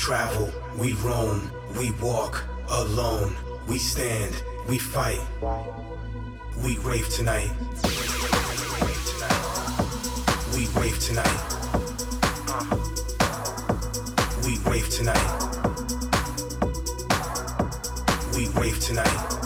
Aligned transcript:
travel, 0.00 0.50
we 0.78 0.94
roam, 1.04 1.52
we 1.78 1.90
walk 2.00 2.42
alone, 2.70 3.36
we 3.68 3.76
stand, 3.76 4.34
we 4.66 4.78
fight. 4.78 5.20
We 6.64 6.78
rave 6.78 7.06
tonight. 7.10 7.50
We 10.54 10.66
rave 10.80 10.98
tonight. 11.00 11.40
We 14.42 14.56
rave 14.70 14.88
tonight. 14.88 15.30
We 18.34 18.48
rave 18.58 18.80
tonight. 18.80 19.39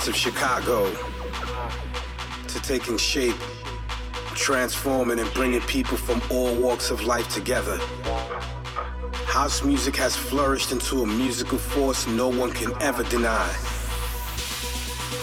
Streets 0.00 0.08
of 0.08 0.16
Chicago 0.16 0.90
to 2.48 2.62
taking 2.62 2.96
shape, 2.96 3.36
transforming 4.34 5.18
and 5.18 5.32
bringing 5.34 5.60
people 5.62 5.96
from 5.96 6.22
all 6.30 6.54
walks 6.54 6.90
of 6.90 7.02
life 7.04 7.28
together. 7.28 7.78
House 9.26 9.62
music 9.62 9.96
has 9.96 10.16
flourished 10.16 10.72
into 10.72 11.02
a 11.02 11.06
musical 11.06 11.58
force 11.58 12.06
no 12.06 12.28
one 12.28 12.50
can 12.52 12.72
ever 12.80 13.02
deny. 13.04 13.48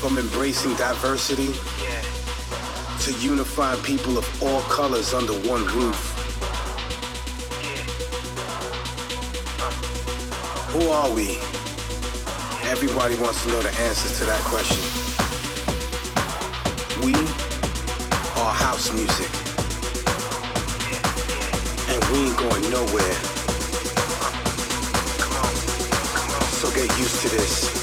From 0.00 0.18
embracing 0.18 0.74
diversity 0.76 1.52
to 3.02 3.12
unifying 3.20 3.82
people 3.82 4.16
of 4.16 4.42
all 4.42 4.62
colors 4.62 5.12
under 5.12 5.34
one 5.48 5.64
roof. 5.66 6.08
Who 10.72 10.88
are 10.88 11.10
we? 11.14 11.51
Everybody 12.72 13.16
wants 13.16 13.42
to 13.44 13.50
know 13.50 13.60
the 13.60 13.68
answers 13.82 14.18
to 14.18 14.24
that 14.24 14.40
question. 14.44 14.80
We 17.04 17.12
are 18.40 18.54
house 18.54 18.90
music. 18.94 19.28
And 21.90 22.02
we 22.10 22.28
ain't 22.28 22.38
going 22.38 22.70
nowhere. 22.70 23.12
So 26.60 26.70
get 26.70 26.88
used 26.98 27.20
to 27.20 27.28
this. 27.28 27.81